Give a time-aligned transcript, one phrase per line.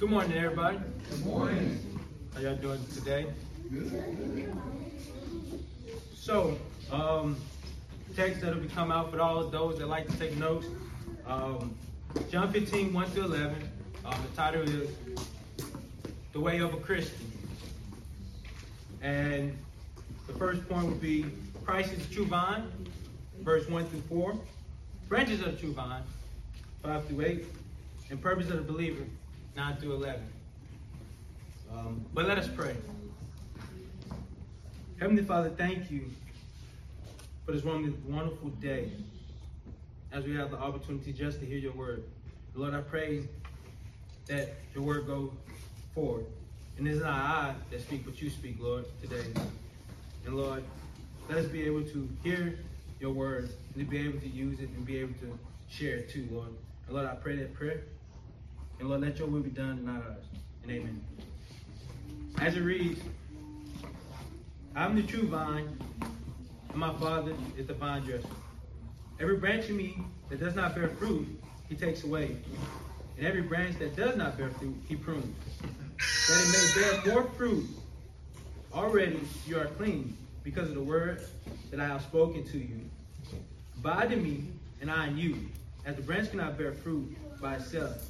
[0.00, 0.78] Good morning, everybody.
[1.10, 2.00] Good morning.
[2.32, 3.26] How y'all doing today?
[3.70, 4.50] Good.
[6.16, 6.56] So,
[6.90, 7.36] um,
[8.16, 10.68] text that'll be come out for all of those that like to take notes.
[11.26, 11.74] Um,
[12.30, 13.70] John 15, 1 to 11.
[14.06, 14.88] Um, the title is
[16.32, 17.30] The Way of a Christian.
[19.02, 19.54] And
[20.26, 21.26] the first point would be
[21.62, 22.72] Christ is the true vine,
[23.42, 24.34] verse 1 through 4.
[25.10, 26.04] Branches of the true vine,
[26.82, 27.44] 5 through 8.
[28.08, 29.04] And purpose of the believer,
[29.56, 30.22] 9 through 11.
[31.72, 32.76] Um, but let us pray.
[34.98, 36.10] Heavenly Father, thank you
[37.44, 38.90] for this wonderful day
[40.12, 42.04] as we have the opportunity just to hear your word.
[42.54, 43.28] Lord, I pray
[44.26, 45.32] that your word go
[45.94, 46.26] forward.
[46.78, 49.26] And it's not I that speak, but you speak, Lord, today.
[50.26, 50.64] And Lord,
[51.28, 52.58] let us be able to hear
[53.00, 55.38] your word and to be able to use it and be able to
[55.68, 56.48] share it too, Lord.
[56.86, 57.84] And Lord, I pray that prayer.
[58.80, 60.24] And Lord, let your will be done, not ours.
[60.62, 61.04] And amen.
[62.40, 63.00] As it reads,
[64.74, 65.78] I'm the true vine,
[66.70, 68.26] and my Father is the vine dresser.
[69.20, 69.98] Every branch in me
[70.30, 71.28] that does not bear fruit,
[71.68, 72.36] he takes away.
[73.18, 75.36] And every branch that does not bear fruit, he prunes.
[76.28, 77.66] That it may bear more fruit.
[78.72, 81.20] Already you are clean because of the word
[81.70, 82.80] that I have spoken to you.
[83.76, 84.44] Abide in me,
[84.80, 85.36] and I in you.
[85.84, 88.09] As the branch cannot bear fruit by itself,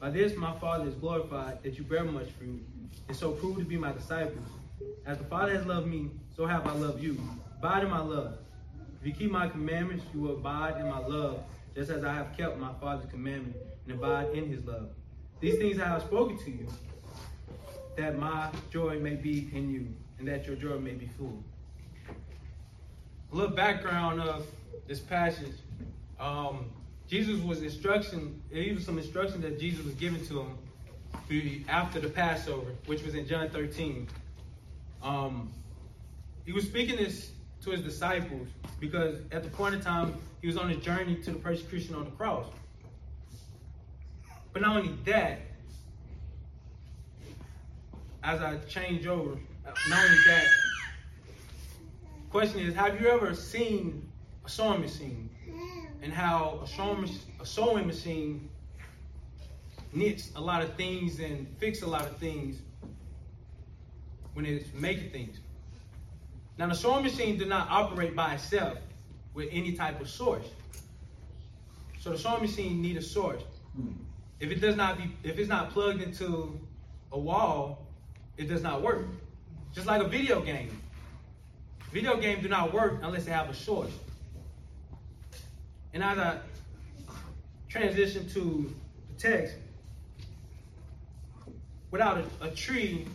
[0.00, 2.64] By this my Father is glorified, that you bear much fruit,
[3.08, 4.46] and so prove to be my disciples.
[5.04, 7.18] As the Father has loved me, so have I loved you.
[7.58, 8.38] Abide in my love.
[9.00, 11.42] If you keep my commandments, you will abide in my love,
[11.74, 14.88] just as I have kept my Father's commandment and abide in his love.
[15.40, 16.66] These things I have spoken to you,
[17.96, 19.86] that my joy may be in you,
[20.18, 21.42] and that your joy may be full.
[23.32, 24.46] A little background of
[24.86, 25.56] this passage.
[26.18, 26.70] Um,
[27.08, 32.72] Jesus was instruction, even some instruction that Jesus was given to him after the Passover,
[32.86, 34.08] which was in John 13.
[35.02, 35.52] Um,
[36.44, 37.30] he was speaking this
[37.62, 38.48] to his disciples
[38.80, 42.04] because at the point in time he was on his journey to the persecution on
[42.04, 42.46] the cross.
[44.52, 45.40] But not only that,
[48.24, 49.38] as I change over,
[49.88, 50.46] not only that,
[52.30, 54.08] question is, have you ever seen
[54.44, 55.30] a sewing machine
[56.06, 58.48] and how a sewing, a sewing machine
[59.92, 62.58] knits a lot of things and fix a lot of things
[64.34, 65.40] when it's making things.
[66.58, 68.78] Now the sewing machine did not operate by itself
[69.34, 70.46] with any type of source.
[71.98, 73.42] So the sewing machine need a source.
[73.74, 73.88] Hmm.
[74.38, 76.56] If it does not be, if it's not plugged into
[77.10, 77.84] a wall,
[78.36, 79.06] it does not work.
[79.74, 80.80] Just like a video game.
[81.90, 83.90] Video games do not work unless they have a source.
[85.96, 86.36] And as I
[87.70, 88.70] transition to
[89.08, 89.54] the text,
[91.90, 93.06] without a, a tree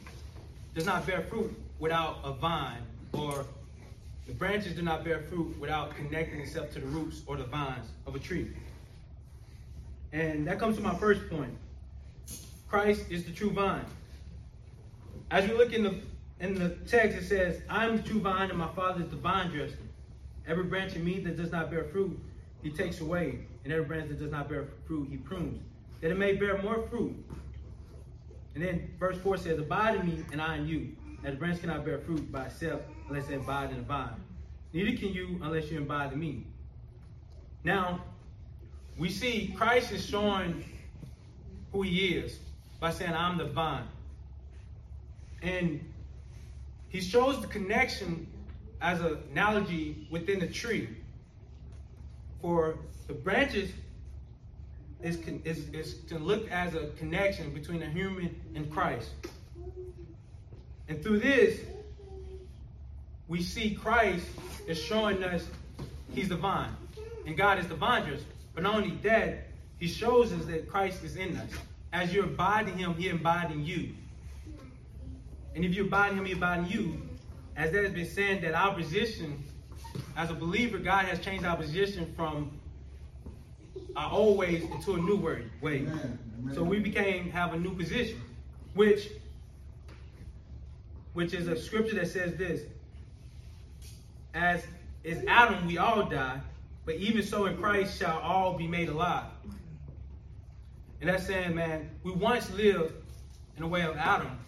[0.73, 2.81] does not bear fruit without a vine,
[3.13, 3.45] or
[4.25, 7.85] the branches do not bear fruit without connecting itself to the roots or the vines
[8.07, 8.49] of a tree.
[10.11, 11.55] And that comes to my first point.
[12.67, 13.85] Christ is the true vine.
[15.29, 15.99] As we look in the
[16.39, 19.17] in the text, it says, I am the true vine, and my father is the
[19.17, 19.77] vine dresser.
[20.47, 22.19] Every branch in me that does not bear fruit,
[22.63, 23.39] he takes away.
[23.63, 25.61] And every branch that does not bear fruit, he prunes,
[26.01, 27.15] that it may bear more fruit.
[28.55, 30.89] And then verse 4 says, Abide in me, and I in you.
[31.23, 34.15] As the branch cannot bear fruit by itself unless it abide in the vine.
[34.73, 36.45] Neither can you unless you abide in me.
[37.63, 38.03] Now,
[38.97, 40.63] we see Christ is showing
[41.71, 42.39] who he is
[42.79, 43.87] by saying, I'm the vine.
[45.43, 45.79] And
[46.89, 48.27] he shows the connection
[48.81, 50.89] as an analogy within the tree.
[52.41, 52.77] For
[53.07, 53.71] the branches
[55.03, 59.09] is, is, is to look as a connection between a human and Christ.
[60.87, 61.59] And through this,
[63.27, 64.27] we see Christ
[64.67, 65.45] is showing us
[66.13, 66.75] he's the vine.
[67.25, 68.19] And God is the dresser.
[68.53, 69.47] But not only that,
[69.79, 71.49] he shows us that Christ is in us.
[71.93, 73.89] As you abide in him, he abide in you.
[75.55, 77.01] And if you abide in him, he abide in you.
[77.55, 79.43] As that has been said, that our position
[80.17, 82.51] as a believer, God has changed our position from
[83.95, 85.43] our old ways into a new way.
[85.63, 86.19] Amen.
[86.53, 88.21] So we became have a new position.
[88.73, 89.09] which
[91.13, 92.61] which is a scripture that says this
[94.33, 94.63] as
[95.03, 96.39] is Adam we all die
[96.85, 99.25] but even so in Christ shall all be made alive
[101.01, 102.93] and that's saying man we once lived
[103.57, 104.39] in the way of Adam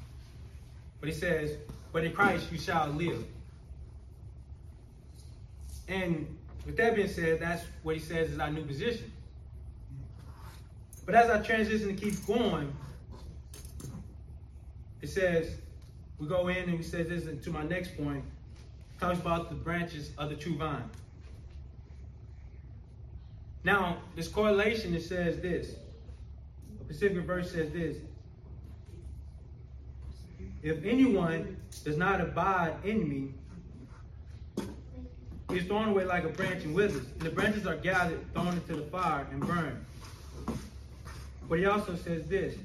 [1.02, 1.58] but he says
[1.92, 3.26] but in Christ you shall live
[5.88, 6.28] and
[6.66, 9.12] with that being said that's what he says is our new position
[11.06, 12.74] but as I transition and keep going
[15.04, 15.58] it says,
[16.18, 18.24] we go in and we say this to my next point,
[19.02, 20.90] talks about the branches of the true vine.
[23.66, 25.76] Now, this correlation, it says this.
[26.80, 27.98] A specific verse says this.
[30.62, 33.34] If anyone does not abide in me,
[35.54, 37.06] he is thrown away like a branch and withers.
[37.14, 39.86] And the branches are gathered, thrown into the fire, and burned.
[41.48, 42.56] But he also says this.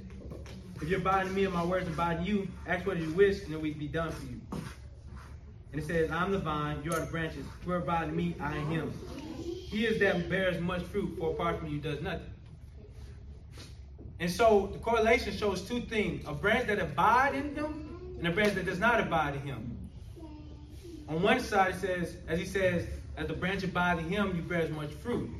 [0.80, 3.42] If you abide in me and my words abide in you, ask what you wish,
[3.42, 4.40] and it will be done for you.
[5.72, 7.44] And it says, I'm the vine, you are the branches.
[7.64, 8.92] Whoever abides in me, I in him.
[9.44, 12.30] He is that bears much fruit, for apart from you does nothing.
[14.20, 18.30] And so the correlation shows two things a branch that abides in him and a
[18.30, 19.77] branch that does not abide in him.
[21.08, 24.42] On one side, it says, as he says, as the branch abides in him, you
[24.42, 25.30] bear as much fruit.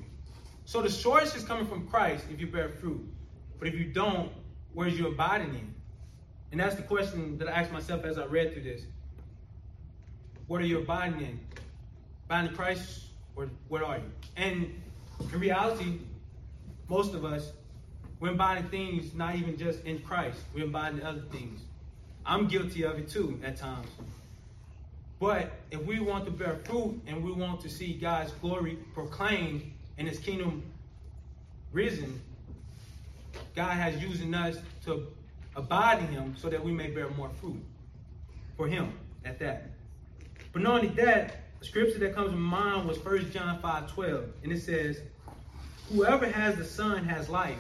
[0.65, 3.07] So the source is coming from Christ if you bear fruit.
[3.59, 4.33] But if you don't,
[4.73, 5.75] where's you abiding in?
[6.53, 8.83] And that's the question that I asked myself as I read through this.
[10.47, 11.41] What are you abiding in?
[12.27, 13.05] Abiding in Christ,
[13.37, 14.11] or what are you?
[14.37, 14.81] And
[15.33, 16.01] in reality,
[16.89, 17.53] most of us,
[18.21, 20.41] we're abiding things not even just in Christ.
[20.55, 21.61] We're abiding other things.
[22.25, 23.89] I'm guilty of it too at times.
[25.21, 29.63] But if we want to bear fruit and we want to see God's glory proclaimed
[29.99, 30.63] and his kingdom
[31.73, 32.21] risen,
[33.57, 35.09] God has using us to
[35.57, 37.61] abide in him so that we may bear more fruit
[38.57, 38.93] for him
[39.25, 39.71] at that.
[40.53, 44.25] But not only that, the scripture that comes to mind was 1 John 5 12.
[44.45, 45.01] And it says,
[45.93, 47.59] Whoever has the Son has life.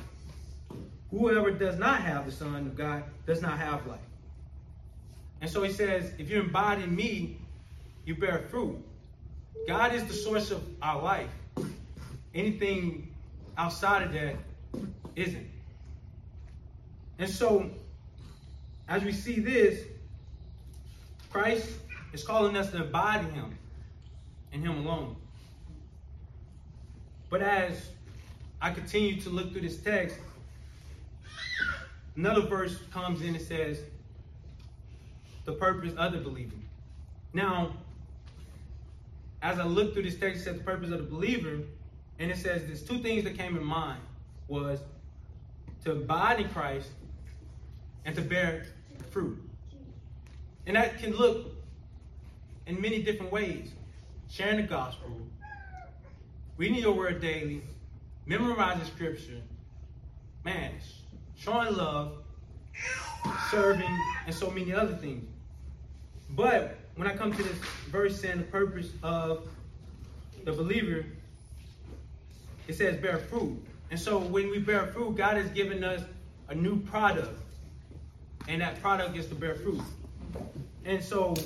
[1.11, 4.01] Whoever does not have the Son of God does not have life.
[5.41, 7.39] And so he says, if you abide in me,
[8.09, 8.83] you bear fruit.
[9.67, 11.29] God is the source of our life.
[12.35, 13.15] Anything
[13.59, 14.37] outside of that
[15.15, 15.47] isn't.
[17.19, 17.71] And so,
[18.89, 19.85] as we see this,
[21.31, 21.69] Christ
[22.15, 23.59] is calling us to abide in him
[24.55, 25.15] and him alone.
[27.29, 27.91] But as
[28.63, 30.17] I continue to look through this text,
[32.17, 33.81] another verse comes in and says,
[35.45, 36.57] the purpose of the believer.
[37.35, 37.75] Now,
[39.43, 41.59] as I look through this text, it says the purpose of the believer,
[42.19, 44.01] and it says there's two things that came in mind
[44.49, 44.81] was
[45.85, 46.89] to abide in Christ
[48.05, 48.67] and to bear
[49.11, 49.39] fruit.
[50.67, 51.53] And that can look
[52.67, 53.71] in many different ways.
[54.31, 55.11] Sharing the gospel,
[56.59, 57.63] reading your word daily,
[58.27, 59.41] memorizing scripture,
[60.45, 60.73] man,
[61.39, 62.19] showing love,
[63.51, 65.25] serving, and so many other things.
[66.31, 67.57] But when I come to this
[67.93, 69.47] verse and the purpose of
[70.45, 71.07] the believer,
[72.67, 73.57] it says bear fruit.
[73.93, 76.03] And so when we bear fruit, God has given us
[76.49, 77.41] a new product.
[78.49, 79.81] And that product is to bear fruit.
[80.85, 81.37] And so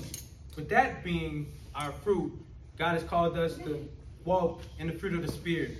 [0.56, 2.32] with that being our fruit,
[2.78, 3.86] God has called us to
[4.24, 5.76] walk in the fruit of the Spirit.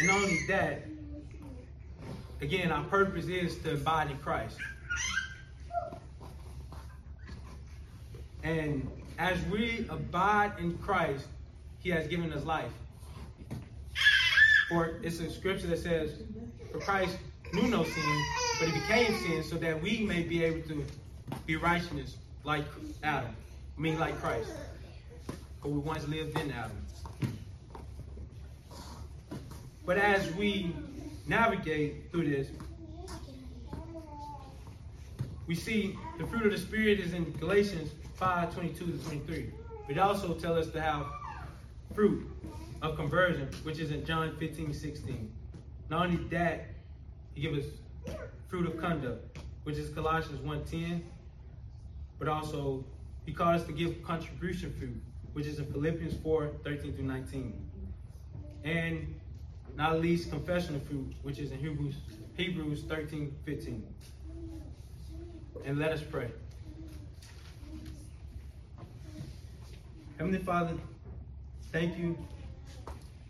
[0.00, 0.82] And not only that,
[2.42, 4.58] again, our purpose is to abide in Christ.
[8.42, 11.26] And as we abide in Christ,
[11.80, 12.72] He has given us life.
[14.68, 16.22] For it's a scripture that says,
[16.70, 17.16] For Christ
[17.52, 18.24] knew no sin,
[18.60, 20.84] but he became sin so that we may be able to
[21.46, 22.64] be righteousness like
[23.02, 23.34] Adam.
[23.76, 24.50] I mean like Christ.
[25.62, 26.76] For we once lived in Adam.
[29.86, 30.74] But as we
[31.26, 32.48] navigate through this,
[35.48, 39.50] we see the fruit of the Spirit is in Galatians 5, 22 to 23.
[39.88, 41.06] It also tells us to have
[41.94, 42.30] fruit
[42.82, 45.32] of conversion, which is in John 15, 16.
[45.88, 46.66] Not only that,
[47.34, 47.72] he gives us
[48.48, 51.00] fruit of conduct, which is Colossians 1.10,
[52.18, 52.84] but also
[53.24, 55.02] he calls us to give contribution fruit,
[55.32, 57.70] which is in Philippians 4, 13 through 19.
[58.64, 59.14] And
[59.76, 61.94] not least confessional fruit, which is in Hebrews,
[62.36, 63.86] Hebrews 13, 15.
[65.64, 66.28] And let us pray.
[70.16, 70.74] Heavenly Father,
[71.72, 72.16] thank you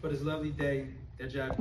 [0.00, 0.86] for this lovely day
[1.18, 1.56] that you have